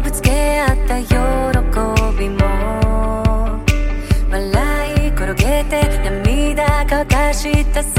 [0.00, 1.06] ぶつけ合った喜
[2.18, 2.38] びも。
[4.30, 7.98] 笑い転げて涙乾かした切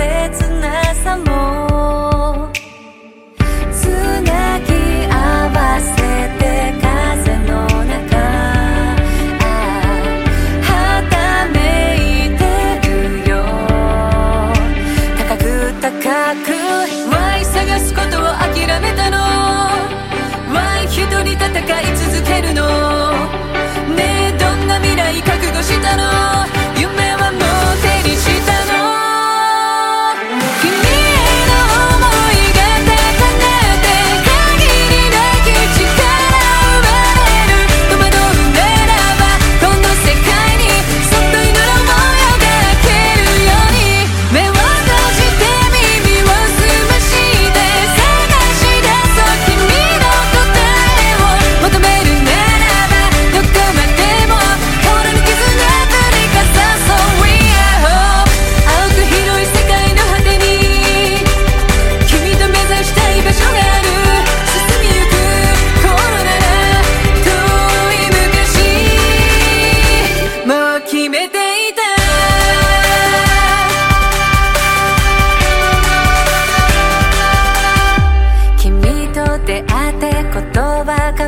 [0.62, 2.52] なさも。
[3.72, 3.88] つ
[4.22, 4.72] なぎ
[5.10, 5.16] 合
[5.54, 5.96] わせ
[6.38, 6.42] て
[6.82, 8.18] 風の中。
[10.64, 10.70] は
[11.10, 11.14] た
[11.54, 11.58] め
[12.26, 12.42] いて
[12.88, 12.90] る
[13.30, 13.34] よ。
[15.18, 15.44] 高く
[15.82, 15.86] 高
[16.46, 16.57] く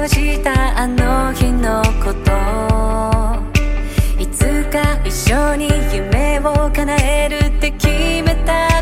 [0.09, 2.31] したあの日のこと。
[4.19, 7.87] いつか一緒に夢を叶えるって決
[8.23, 8.78] めた。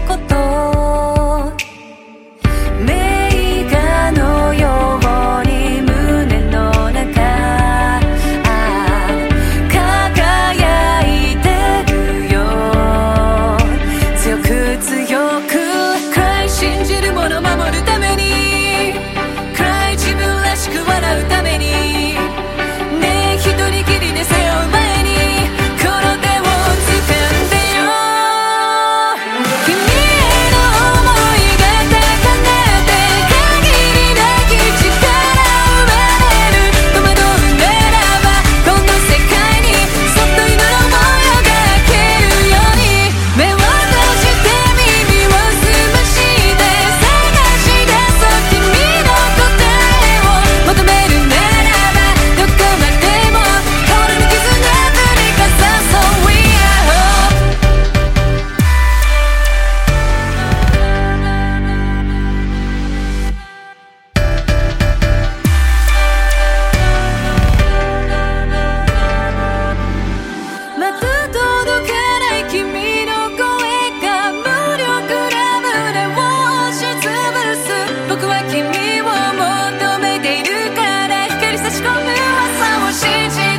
[81.78, 83.57] し込む朝を信じ